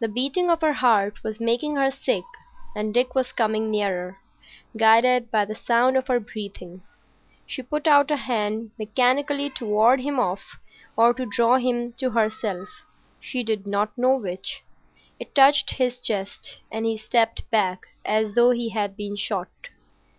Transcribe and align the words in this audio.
The 0.00 0.08
beating 0.08 0.50
of 0.50 0.60
her 0.60 0.74
heart 0.74 1.24
was 1.24 1.40
making 1.40 1.76
her 1.76 1.90
sick, 1.90 2.24
and 2.74 2.92
Dick 2.92 3.14
was 3.14 3.32
coming 3.32 3.70
nearer, 3.70 4.18
guided 4.76 5.30
by 5.30 5.46
the 5.46 5.54
sound 5.54 5.96
of 5.96 6.08
her 6.08 6.20
breathing. 6.20 6.82
She 7.46 7.62
put 7.62 7.86
out 7.86 8.10
a 8.10 8.16
hand 8.18 8.72
mechanically 8.78 9.48
to 9.48 9.64
ward 9.64 10.00
him 10.02 10.20
off 10.20 10.42
or 10.94 11.14
to 11.14 11.24
draw 11.24 11.56
him 11.56 11.94
to 11.94 12.10
herself, 12.10 12.68
she 13.18 13.42
did 13.42 13.66
not 13.66 13.96
know 13.96 14.14
which. 14.16 14.62
It 15.18 15.34
touched 15.34 15.70
his 15.70 16.00
chest, 16.02 16.58
and 16.70 16.84
he 16.84 16.98
stepped 16.98 17.50
back 17.50 17.86
as 18.04 18.34
though 18.34 18.50
he 18.50 18.68
had 18.68 18.94
been 18.94 19.16
shot. 19.16 19.48